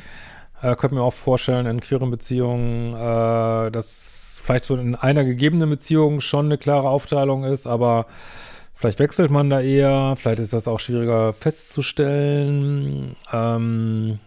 Äh, 0.63 0.77
könnte 0.77 0.95
mir 0.95 1.03
auch 1.03 1.13
vorstellen, 1.13 1.67
in 1.67 1.81
queeren 1.81 2.11
Beziehungen, 2.11 2.95
äh, 2.95 3.71
dass 3.71 4.41
vielleicht 4.45 4.65
so 4.65 4.77
in 4.77 4.95
einer 4.95 5.25
gegebenen 5.25 5.71
Beziehung 5.71 6.21
schon 6.21 6.47
eine 6.47 6.59
klare 6.59 6.89
Aufteilung 6.89 7.45
ist, 7.45 7.67
aber 7.67 8.07
vielleicht 8.75 8.99
wechselt 8.99 9.31
man 9.31 9.49
da 9.49 9.61
eher, 9.61 10.17
vielleicht 10.17 10.41
ist 10.41 10.53
das 10.53 10.69
auch 10.69 10.81
schwieriger 10.81 11.33
festzustellen. 11.33 13.17
Ähm, 13.33 14.19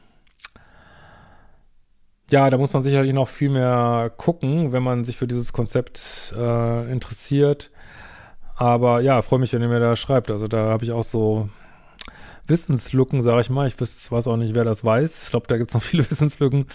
ja, 2.31 2.49
da 2.49 2.57
muss 2.57 2.73
man 2.73 2.81
sicherlich 2.81 3.13
noch 3.13 3.29
viel 3.29 3.49
mehr 3.49 4.11
gucken, 4.17 4.71
wenn 4.71 4.83
man 4.83 5.05
sich 5.05 5.17
für 5.17 5.27
dieses 5.27 5.53
Konzept 5.53 6.33
äh, 6.35 6.91
interessiert. 6.91 7.69
Aber 8.57 9.01
ja, 9.01 9.21
freue 9.21 9.39
mich, 9.39 9.53
wenn 9.53 9.61
ihr 9.61 9.67
mir 9.67 9.79
da 9.79 9.95
schreibt. 9.95 10.31
Also 10.31 10.47
da 10.47 10.65
habe 10.65 10.83
ich 10.83 10.91
auch 10.91 11.03
so 11.03 11.49
Wissenslücken, 12.47 13.21
sage 13.21 13.41
ich 13.41 13.49
mal. 13.49 13.67
Ich 13.67 13.79
weiß, 13.79 14.27
auch 14.27 14.37
nicht, 14.37 14.55
wer 14.55 14.63
das 14.63 14.83
weiß. 14.83 15.25
Ich 15.25 15.29
glaube, 15.29 15.47
da 15.47 15.57
gibt 15.57 15.69
es 15.69 15.73
noch 15.75 15.81
viele 15.83 16.09
Wissenslücken. 16.09 16.65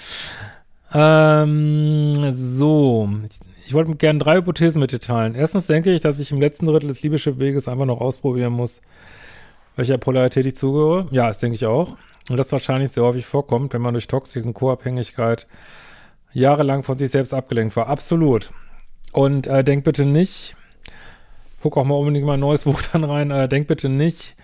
Ähm, 0.94 2.32
so, 2.32 3.08
ich, 3.28 3.40
ich 3.66 3.74
wollte 3.74 3.94
gerne 3.96 4.18
drei 4.18 4.36
Hypothesen 4.36 4.80
mit 4.80 4.92
dir 4.92 5.00
teilen. 5.00 5.34
Erstens 5.34 5.66
denke 5.66 5.92
ich, 5.92 6.00
dass 6.00 6.18
ich 6.20 6.30
im 6.30 6.40
letzten 6.40 6.66
Drittel 6.66 6.88
des 6.88 7.02
Liebeschiff-Weges 7.02 7.66
einfach 7.66 7.86
noch 7.86 8.00
ausprobieren 8.00 8.52
muss, 8.52 8.80
welcher 9.74 9.98
Polarität 9.98 10.46
ich 10.46 10.56
zugehöre. 10.56 11.08
Ja, 11.10 11.26
das 11.26 11.38
denke 11.38 11.56
ich 11.56 11.66
auch. 11.66 11.96
Und 12.30 12.36
das 12.36 12.52
wahrscheinlich 12.52 12.92
sehr 12.92 13.02
häufig 13.02 13.26
vorkommt, 13.26 13.72
wenn 13.72 13.82
man 13.82 13.94
durch 13.94 14.06
Toxik 14.06 14.44
Co-Abhängigkeit 14.54 15.46
jahrelang 16.32 16.82
von 16.84 16.96
sich 16.96 17.10
selbst 17.10 17.34
abgelenkt 17.34 17.74
war. 17.74 17.88
Absolut. 17.88 18.52
Und 19.12 19.46
äh, 19.46 19.64
denk 19.64 19.84
bitte 19.84 20.04
nicht, 20.04 20.56
guck 21.62 21.76
auch 21.76 21.84
mal 21.84 21.94
unbedingt 21.94 22.26
mal 22.26 22.34
ein 22.34 22.40
neues 22.40 22.64
Buch 22.66 22.82
dann 22.92 23.04
rein, 23.04 23.30
äh, 23.30 23.48
denk 23.48 23.68
bitte 23.68 23.88
nicht, 23.88 24.34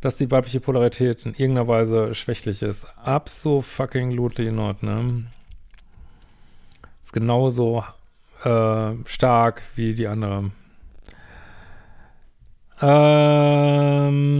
dass 0.00 0.18
die 0.18 0.30
weibliche 0.30 0.60
Polarität 0.60 1.24
in 1.24 1.32
irgendeiner 1.32 1.66
Weise 1.66 2.14
schwächlich 2.14 2.62
ist. 2.62 2.86
Absolut 3.02 3.64
fucking 3.64 4.12
lutely 4.12 4.52
not, 4.52 4.82
ne? 4.82 5.24
Ist 7.02 7.12
genauso 7.12 7.82
äh, 8.44 8.90
stark 9.06 9.62
wie 9.74 9.94
die 9.94 10.06
andere. 10.06 10.50
Ähm, 12.82 14.36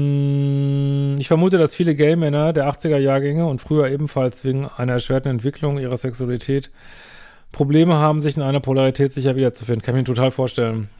ich 1.19 1.29
vermute, 1.29 1.57
dass 1.57 1.75
viele 1.75 1.95
Gay-Männer 1.95 2.53
der 2.53 2.69
80er-Jahrgänge 2.69 3.47
und 3.47 3.63
früher 3.63 3.89
ebenfalls 3.89 4.45
wegen 4.45 4.69
einer 4.77 4.93
erschwerten 4.95 5.31
Entwicklung 5.31 5.79
ihrer 5.79 5.97
Sexualität 5.97 6.71
Probleme 7.53 7.95
haben, 7.95 8.21
sich 8.21 8.37
in 8.37 8.43
einer 8.43 8.61
Polarität 8.61 9.13
sicher 9.13 9.37
wiederzufinden. 9.37 9.83
Kann 9.83 9.95
ich 9.95 10.01
mir 10.01 10.05
total 10.15 10.31
vorstellen. 10.31 10.91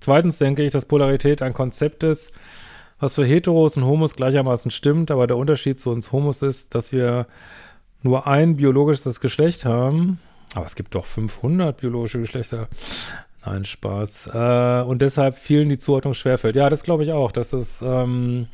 Zweitens 0.00 0.38
denke 0.38 0.62
ich, 0.62 0.72
dass 0.72 0.86
Polarität 0.86 1.42
ein 1.42 1.54
Konzept 1.54 2.02
ist, 2.02 2.32
was 2.98 3.14
für 3.14 3.24
Heteros 3.24 3.76
und 3.76 3.84
Homos 3.84 4.14
gleichermaßen 4.14 4.70
stimmt, 4.70 5.10
aber 5.10 5.26
der 5.26 5.36
Unterschied 5.36 5.80
zu 5.80 5.90
uns 5.90 6.12
Homos 6.12 6.42
ist, 6.42 6.74
dass 6.74 6.92
wir 6.92 7.26
nur 8.02 8.26
ein 8.26 8.56
biologisches 8.56 9.20
Geschlecht 9.20 9.64
haben. 9.64 10.18
Aber 10.54 10.66
es 10.66 10.74
gibt 10.74 10.94
doch 10.94 11.04
500 11.06 11.76
biologische 11.76 12.20
Geschlechter. 12.20 12.68
Nein, 13.44 13.64
Spaß. 13.64 14.28
Äh, 14.32 14.82
und 14.86 15.02
deshalb 15.02 15.36
vielen 15.36 15.68
die 15.68 15.78
Zuordnung 15.78 16.14
schwerfällt. 16.14 16.56
Ja, 16.56 16.68
das 16.68 16.82
glaube 16.84 17.02
ich 17.02 17.12
auch. 17.12 17.32
Das 17.32 17.52
ist 17.52 17.82
ähm, 17.82 18.46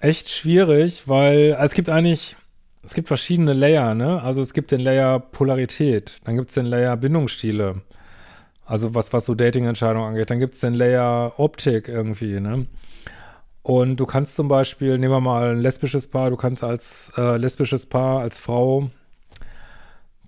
echt 0.00 0.28
schwierig, 0.28 1.08
weil 1.08 1.54
also 1.54 1.66
es 1.66 1.74
gibt 1.74 1.88
eigentlich, 1.88 2.36
es 2.84 2.94
gibt 2.94 3.08
verschiedene 3.08 3.52
Layer, 3.52 3.94
ne? 3.94 4.22
Also 4.22 4.40
es 4.40 4.54
gibt 4.54 4.70
den 4.70 4.80
Layer 4.80 5.20
Polarität, 5.20 6.20
dann 6.24 6.36
gibt 6.36 6.48
es 6.48 6.54
den 6.54 6.66
Layer 6.66 6.96
Bindungsstile. 6.96 7.82
Also 8.64 8.94
was, 8.94 9.12
was 9.12 9.24
so 9.24 9.34
Dating-Entscheidungen 9.34 10.08
angeht. 10.08 10.30
Dann 10.30 10.38
gibt 10.38 10.54
es 10.54 10.60
den 10.60 10.74
Layer 10.74 11.34
Optik 11.38 11.88
irgendwie, 11.88 12.40
ne? 12.40 12.66
Und 13.62 13.96
du 13.96 14.06
kannst 14.06 14.34
zum 14.34 14.48
Beispiel, 14.48 14.98
nehmen 14.98 15.12
wir 15.12 15.20
mal 15.20 15.52
ein 15.52 15.60
lesbisches 15.60 16.08
Paar, 16.08 16.30
du 16.30 16.36
kannst 16.36 16.64
als 16.64 17.12
äh, 17.16 17.36
lesbisches 17.36 17.86
Paar, 17.86 18.20
als 18.20 18.40
Frau 18.40 18.90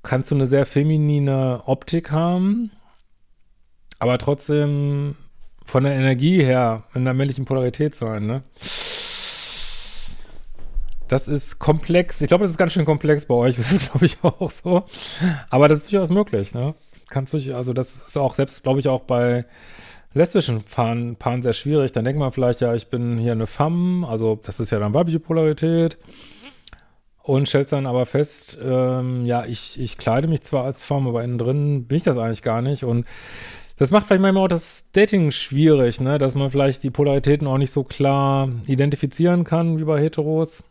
kannst 0.04 0.30
du 0.30 0.36
eine 0.36 0.46
sehr 0.46 0.66
feminine 0.66 1.62
Optik 1.66 2.12
haben, 2.12 2.70
aber 3.98 4.18
trotzdem 4.18 5.16
von 5.64 5.82
der 5.82 5.94
Energie 5.94 6.44
her 6.44 6.84
in 6.94 7.04
der 7.04 7.14
männlichen 7.14 7.46
Polarität 7.46 7.94
sein, 7.94 8.26
ne? 8.26 8.42
Das 11.08 11.28
ist 11.28 11.58
komplex. 11.58 12.20
Ich 12.20 12.28
glaube, 12.28 12.44
das 12.44 12.50
ist 12.50 12.56
ganz 12.56 12.72
schön 12.72 12.86
komplex 12.86 13.26
bei 13.26 13.34
euch. 13.34 13.56
Das 13.56 13.70
ist, 13.70 13.90
glaube 13.90 14.06
ich, 14.06 14.18
auch 14.22 14.50
so. 14.50 14.84
Aber 15.50 15.68
das 15.68 15.78
ist 15.78 15.92
durchaus 15.92 16.10
möglich, 16.10 16.54
ne? 16.54 16.74
Kannst 17.08 17.34
du, 17.34 17.54
also 17.54 17.72
das 17.72 18.08
ist 18.08 18.16
auch 18.16 18.34
selbst, 18.34 18.62
glaube 18.62 18.80
ich, 18.80 18.88
auch 18.88 19.02
bei 19.02 19.44
lesbischen 20.14 20.62
Paaren, 20.62 21.16
Paaren 21.16 21.42
sehr 21.42 21.52
schwierig. 21.52 21.92
Dann 21.92 22.04
denkt 22.04 22.18
man 22.18 22.32
vielleicht, 22.32 22.60
ja, 22.60 22.74
ich 22.74 22.88
bin 22.88 23.18
hier 23.18 23.32
eine 23.32 23.46
Femme, 23.46 24.06
also 24.08 24.40
das 24.42 24.60
ist 24.60 24.70
ja 24.70 24.78
dann 24.78 24.94
weibliche 24.94 25.20
Polarität 25.20 25.98
und 27.24 27.48
stellt 27.48 27.72
dann 27.72 27.86
aber 27.86 28.04
fest, 28.04 28.58
ähm, 28.62 29.24
ja, 29.24 29.46
ich, 29.46 29.80
ich 29.80 29.96
kleide 29.96 30.28
mich 30.28 30.42
zwar 30.42 30.64
als 30.64 30.84
Form, 30.84 31.08
aber 31.08 31.24
innen 31.24 31.38
drin 31.38 31.86
bin 31.86 31.96
ich 31.96 32.04
das 32.04 32.18
eigentlich 32.18 32.42
gar 32.42 32.60
nicht. 32.60 32.84
Und 32.84 33.06
das 33.76 33.90
macht 33.90 34.06
vielleicht 34.06 34.20
manchmal 34.20 34.44
auch 34.44 34.48
das 34.48 34.84
Dating 34.92 35.30
schwierig, 35.30 36.02
ne? 36.02 36.18
Dass 36.18 36.34
man 36.34 36.50
vielleicht 36.50 36.82
die 36.82 36.90
Polaritäten 36.90 37.46
auch 37.46 37.56
nicht 37.56 37.72
so 37.72 37.82
klar 37.82 38.50
identifizieren 38.66 39.44
kann 39.44 39.78
wie 39.78 39.84
bei 39.84 40.00
Heteros. 40.00 40.62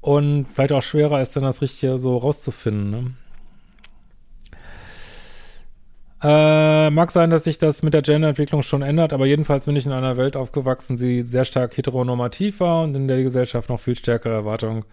Und 0.00 0.46
vielleicht 0.52 0.72
auch 0.72 0.82
schwerer 0.82 1.22
ist 1.22 1.36
dann 1.36 1.44
das 1.44 1.62
Richtige 1.62 1.98
so 1.98 2.16
rauszufinden, 2.16 2.90
ne? 2.90 3.10
Äh, 6.20 6.90
mag 6.90 7.12
sein, 7.12 7.30
dass 7.30 7.44
sich 7.44 7.58
das 7.58 7.82
mit 7.82 7.94
der 7.94 8.02
Genderentwicklung 8.02 8.62
schon 8.62 8.82
ändert, 8.82 9.12
aber 9.12 9.26
jedenfalls 9.26 9.66
bin 9.66 9.76
ich 9.76 9.86
in 9.86 9.92
einer 9.92 10.16
Welt 10.16 10.36
aufgewachsen, 10.36 10.96
die 10.96 11.22
sehr 11.22 11.44
stark 11.44 11.76
heteronormativ 11.76 12.58
war 12.58 12.82
und 12.82 12.96
in 12.96 13.06
der 13.06 13.18
die 13.18 13.22
Gesellschaft 13.22 13.68
noch 13.68 13.78
viel 13.78 13.94
stärkere 13.94 14.32
Erwartungen 14.32 14.84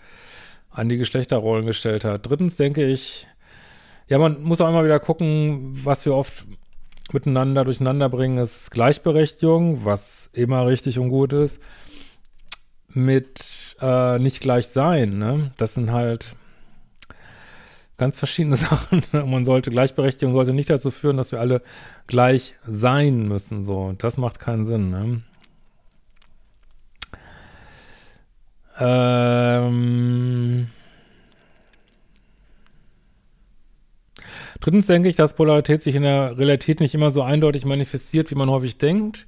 an 0.70 0.88
die 0.88 0.98
Geschlechterrollen 0.98 1.65
gestellt 1.65 2.03
hat. 2.03 2.29
Drittens 2.29 2.58
denke 2.58 2.86
ich, 2.86 3.27
ja, 4.08 4.20
man 4.20 4.44
muss 4.44 4.62
auch 4.62 4.70
immer 4.70 4.86
wieder 4.86 5.00
gucken, 5.00 5.79
was 5.84 6.05
wir 6.05 6.13
oft 6.13 6.46
miteinander 7.12 7.63
durcheinander 7.63 8.10
bringen, 8.10 8.38
ist 8.38 8.70
Gleichberechtigung, 8.70 9.84
was 9.84 10.29
immer 10.34 10.67
richtig 10.67 11.00
und 11.00 11.10
gut 11.10 11.34
ist, 11.34 11.60
mit 12.89 13.75
äh, 13.82 14.20
nicht 14.20 14.41
gleich 14.41 14.67
sein. 14.67 15.17
Ne? 15.17 15.51
Das 15.58 15.74
sind 15.74 15.91
halt 15.91 16.36
ganz 17.97 18.17
verschiedene 18.19 18.55
Sachen. 18.57 19.03
Man 19.11 19.45
sollte 19.45 19.71
Gleichberechtigung 19.71 20.33
sollte 20.33 20.53
nicht 20.53 20.69
dazu 20.69 20.91
führen, 20.91 21.17
dass 21.17 21.31
wir 21.31 21.39
alle 21.39 21.61
gleich 22.07 22.55
sein 22.67 23.27
müssen. 23.27 23.65
So, 23.65 23.93
das 23.97 24.17
macht 24.17 24.39
keinen 24.39 24.65
Sinn. 24.65 24.89
Ne? 24.89 25.21
Ähm 28.79 30.67
Drittens 34.59 34.87
denke 34.87 35.09
ich, 35.09 35.15
dass 35.15 35.35
Polarität 35.35 35.83
sich 35.83 35.95
in 35.95 36.03
der 36.03 36.37
Realität 36.37 36.79
nicht 36.79 36.95
immer 36.95 37.11
so 37.11 37.21
eindeutig 37.21 37.65
manifestiert, 37.65 38.31
wie 38.31 38.35
man 38.35 38.49
häufig 38.49 38.77
denkt. 38.77 39.27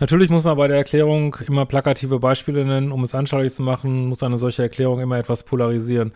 Natürlich 0.00 0.28
muss 0.28 0.42
man 0.42 0.56
bei 0.56 0.66
der 0.66 0.76
Erklärung 0.76 1.36
immer 1.46 1.66
plakative 1.66 2.18
Beispiele 2.18 2.64
nennen, 2.64 2.90
um 2.90 3.04
es 3.04 3.14
anschaulich 3.14 3.52
zu 3.52 3.62
machen, 3.62 4.08
muss 4.08 4.24
eine 4.24 4.38
solche 4.38 4.62
Erklärung 4.62 4.98
immer 4.98 5.18
etwas 5.18 5.44
polarisieren. 5.44 6.12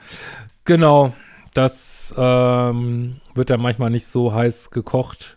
Genau, 0.64 1.14
das 1.58 2.14
ähm, 2.16 3.16
wird 3.34 3.50
dann 3.50 3.60
manchmal 3.60 3.90
nicht 3.90 4.06
so 4.06 4.32
heiß 4.32 4.70
gekocht. 4.70 5.36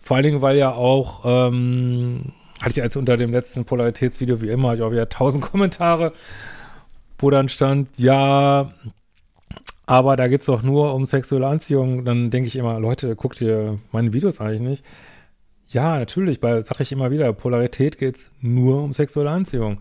Vor 0.00 0.16
allen 0.16 0.24
Dingen, 0.24 0.40
weil 0.40 0.56
ja 0.56 0.72
auch 0.72 1.22
ähm, 1.24 2.32
hatte 2.62 2.72
ich 2.72 2.82
als 2.82 2.96
unter 2.96 3.18
dem 3.18 3.30
letzten 3.30 3.66
Polaritätsvideo, 3.66 4.40
wie 4.40 4.48
immer, 4.48 4.72
ich 4.72 4.80
auch 4.80 4.90
wieder 4.90 5.10
tausend 5.10 5.44
Kommentare, 5.50 6.14
wo 7.18 7.28
dann 7.30 7.50
stand, 7.50 7.98
ja, 7.98 8.72
aber 9.84 10.16
da 10.16 10.28
geht 10.28 10.40
es 10.40 10.46
doch 10.46 10.62
nur 10.62 10.94
um 10.94 11.04
sexuelle 11.04 11.46
Anziehung. 11.46 12.06
Dann 12.06 12.30
denke 12.30 12.46
ich 12.46 12.56
immer, 12.56 12.80
Leute, 12.80 13.14
guckt 13.14 13.40
ihr 13.42 13.78
meine 13.92 14.14
Videos 14.14 14.40
eigentlich 14.40 14.60
nicht? 14.60 14.84
Ja, 15.68 15.98
natürlich, 15.98 16.40
bei, 16.40 16.62
sage 16.62 16.82
ich 16.82 16.92
immer 16.92 17.10
wieder, 17.10 17.32
Polarität 17.34 17.98
geht 17.98 18.16
es 18.16 18.30
nur 18.40 18.82
um 18.82 18.92
sexuelle 18.94 19.30
Anziehung. 19.30 19.80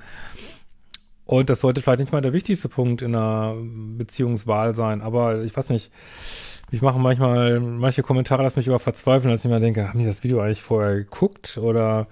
Und 1.29 1.47
das 1.51 1.59
sollte 1.59 1.83
vielleicht 1.83 1.99
nicht 1.99 2.11
mal 2.11 2.21
der 2.21 2.33
wichtigste 2.33 2.69
Punkt 2.69 3.03
in 3.03 3.13
einer 3.13 3.55
Beziehungswahl 3.99 4.73
sein, 4.73 5.03
aber 5.03 5.43
ich 5.43 5.55
weiß 5.55 5.69
nicht, 5.69 5.91
ich 6.71 6.81
mache 6.81 6.97
manchmal, 6.97 7.59
manche 7.59 8.01
Kommentare 8.01 8.41
lassen 8.41 8.57
mich 8.57 8.65
über 8.65 8.79
verzweifeln, 8.79 9.29
dass 9.31 9.45
ich 9.45 9.51
mir 9.51 9.59
denke, 9.59 9.87
haben 9.87 9.99
die 9.99 10.07
das 10.07 10.23
Video 10.23 10.41
eigentlich 10.41 10.63
vorher 10.63 10.95
geguckt 10.95 11.59
oder 11.59 12.07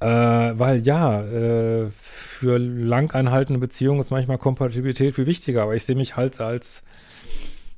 äh, 0.00 0.08
weil 0.08 0.80
ja, 0.80 1.22
äh, 1.22 1.86
für 2.00 2.58
lang 2.58 3.12
anhaltende 3.12 3.60
Beziehungen 3.60 4.00
ist 4.00 4.10
manchmal 4.10 4.38
Kompatibilität 4.38 5.14
viel 5.14 5.26
wichtiger, 5.26 5.62
aber 5.62 5.76
ich 5.76 5.84
sehe 5.84 5.94
mich 5.94 6.16
halt 6.16 6.40
als 6.40 6.82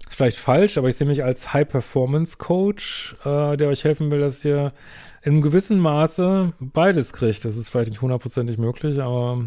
vielleicht 0.08 0.38
falsch, 0.38 0.78
aber 0.78 0.88
ich 0.88 0.96
sehe 0.96 1.06
mich 1.06 1.24
als 1.24 1.52
High-Performance-Coach, 1.52 3.16
äh, 3.26 3.58
der 3.58 3.68
euch 3.68 3.84
helfen 3.84 4.10
will, 4.10 4.20
dass 4.20 4.42
ihr 4.46 4.72
in 5.20 5.32
einem 5.32 5.42
gewissen 5.42 5.78
Maße 5.78 6.54
beides 6.58 7.12
kriegt. 7.12 7.44
Das 7.44 7.58
ist 7.58 7.68
vielleicht 7.68 7.90
nicht 7.90 8.00
hundertprozentig 8.00 8.56
möglich, 8.56 9.02
aber 9.02 9.44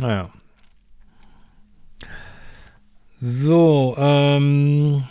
naja. 0.00 0.30
So, 3.20 3.94
ähm. 3.98 5.04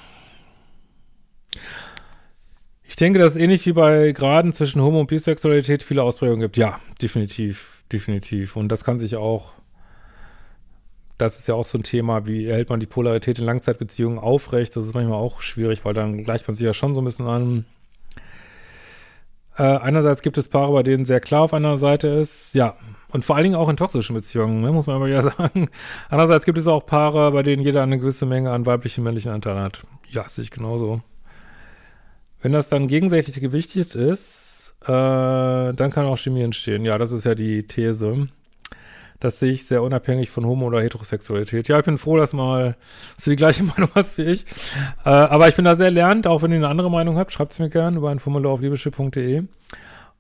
Ich 2.84 2.98
denke, 2.98 3.20
dass 3.20 3.32
es 3.32 3.38
ähnlich 3.38 3.66
wie 3.66 3.72
bei 3.72 4.12
Graden 4.12 4.52
zwischen 4.52 4.82
Homo- 4.82 5.00
und 5.00 5.08
Bisexualität 5.08 5.82
viele 5.82 6.04
Ausprägungen 6.04 6.42
gibt. 6.42 6.58
Ja, 6.58 6.80
definitiv, 7.02 7.84
definitiv. 7.92 8.58
Und 8.58 8.68
das 8.68 8.84
kann 8.84 9.00
sich 9.00 9.16
auch, 9.16 9.54
das 11.18 11.40
ist 11.40 11.48
ja 11.48 11.56
auch 11.56 11.66
so 11.66 11.78
ein 11.78 11.84
Thema, 11.84 12.28
wie 12.28 12.52
hält 12.52 12.70
man 12.70 12.82
die 12.82 12.86
Polarität 12.86 13.40
in 13.40 13.46
Langzeitbeziehungen 13.46 14.20
aufrecht? 14.20 14.76
Das 14.76 14.86
ist 14.86 14.94
manchmal 14.94 15.18
auch 15.18 15.40
schwierig, 15.40 15.86
weil 15.86 15.94
dann 15.94 16.26
gleicht 16.26 16.48
man 16.48 16.56
sich 16.56 16.66
ja 16.66 16.74
schon 16.74 16.94
so 16.94 17.02
ein 17.02 17.06
bisschen 17.06 17.28
an. 17.28 17.66
Äh, 19.58 19.64
einerseits 19.64 20.22
gibt 20.22 20.38
es 20.38 20.48
Paare, 20.48 20.72
bei 20.72 20.84
denen 20.84 21.06
sehr 21.06 21.20
klar 21.20 21.42
auf 21.42 21.54
einer 21.54 21.78
Seite 21.78 22.08
ist, 22.08 22.54
ja, 22.54 22.76
und 23.12 23.26
vor 23.26 23.36
allen 23.36 23.44
Dingen 23.44 23.56
auch 23.56 23.70
in 23.70 23.78
toxischen 23.78 24.16
Beziehungen, 24.16 24.62
ne, 24.62 24.72
muss 24.72 24.88
man 24.88 24.96
aber 24.96 25.10
ja 25.10 25.22
sagen. 25.38 25.70
Andererseits 26.10 26.46
gibt 26.46 26.58
es 26.58 26.68
auch 26.68 26.86
Paare, 26.86 27.32
bei 27.32 27.44
denen 27.44 27.62
jeder 27.62 27.84
eine 27.84 28.00
gewisse 28.00 28.26
Menge 28.26 28.52
an 28.52 28.66
weiblichen, 28.66 29.04
männlichen 29.04 29.32
Anteilen 29.32 29.60
hat. 29.60 29.82
Ja, 30.08 30.28
sehe 30.28 30.44
ich 30.44 30.52
genauso. 30.52 31.02
Wenn 32.42 32.54
das 32.54 32.70
dann 32.70 32.88
gegenseitig 32.88 33.40
gewichtet 33.40 33.96
ist, 33.96 34.76
äh, 34.84 34.88
dann 34.88 35.92
kann 35.92 36.06
auch 36.06 36.18
Chemie 36.18 36.42
entstehen. 36.42 36.86
Ja, 36.86 36.98
das 36.98 37.12
ist 37.12 37.26
ja 37.26 37.36
die 37.36 37.68
These. 37.68 38.30
Das 39.22 39.40
sehe 39.40 39.52
ich 39.52 39.66
sehr 39.66 39.84
unabhängig 39.84 40.32
von 40.32 40.46
Homo- 40.46 40.66
oder 40.66 40.82
Heterosexualität. 40.82 41.68
Ja, 41.68 41.78
ich 41.78 41.86
bin 41.86 41.98
froh, 41.98 42.18
dass 42.18 42.34
mal 42.34 42.76
dass 43.16 43.24
du 43.24 43.30
die 43.30 43.36
gleiche 43.38 43.64
Meinung 43.78 43.90
hast 43.96 44.18
wie 44.18 44.24
ich. 44.24 44.46
Äh, 45.06 45.10
aber 45.10 45.48
ich 45.48 45.56
bin 45.56 45.64
da 45.64 45.76
sehr 45.76 45.92
lernend. 45.92 46.28
Auch 46.28 46.42
wenn 46.42 46.52
ihr 46.52 46.58
eine 46.58 46.68
andere 46.68 46.92
Meinung 46.92 47.18
habt, 47.18 47.32
schreibt 47.32 47.54
es 47.54 47.60
mir 47.60 47.70
gerne 47.70 47.98
über 47.98 48.10
ein 48.10 48.20
Formular 48.20 48.52
auf 48.52 48.62
liebeschiff.de. 48.62 49.44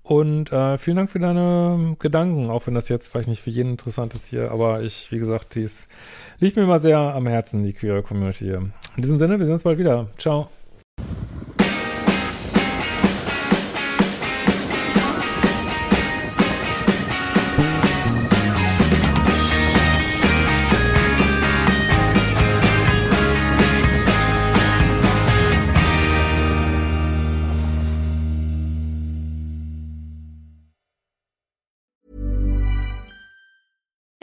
Und 0.03 0.51
äh, 0.51 0.77
vielen 0.77 0.97
Dank 0.97 1.09
für 1.09 1.19
deine 1.19 1.95
Gedanken, 1.99 2.49
auch 2.49 2.67
wenn 2.67 2.73
das 2.73 2.89
jetzt 2.89 3.07
vielleicht 3.07 3.29
nicht 3.29 3.41
für 3.41 3.49
jeden 3.49 3.71
interessant 3.71 4.13
ist 4.13 4.25
hier. 4.25 4.51
Aber 4.51 4.81
ich, 4.81 5.11
wie 5.11 5.19
gesagt, 5.19 5.55
dies 5.55 5.87
liegt 6.39 6.55
mir 6.55 6.63
immer 6.63 6.79
sehr 6.79 6.97
am 6.97 7.27
Herzen, 7.27 7.63
die 7.63 7.73
queere 7.73 8.03
Community 8.03 8.45
hier. 8.45 8.69
In 8.95 9.01
diesem 9.01 9.17
Sinne, 9.17 9.39
wir 9.39 9.45
sehen 9.45 9.53
uns 9.53 9.63
bald 9.63 9.77
wieder. 9.77 10.07
Ciao. 10.17 10.49